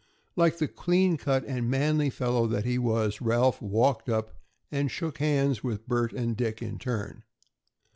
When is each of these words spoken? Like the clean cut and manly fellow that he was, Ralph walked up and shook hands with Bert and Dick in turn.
Like 0.35 0.57
the 0.57 0.67
clean 0.67 1.15
cut 1.15 1.45
and 1.45 1.69
manly 1.69 2.09
fellow 2.09 2.47
that 2.47 2.65
he 2.65 2.79
was, 2.79 3.21
Ralph 3.21 3.61
walked 3.61 4.09
up 4.09 4.31
and 4.71 4.89
shook 4.89 5.19
hands 5.19 5.63
with 5.63 5.87
Bert 5.87 6.11
and 6.11 6.35
Dick 6.35 6.59
in 6.59 6.79
turn. 6.79 7.21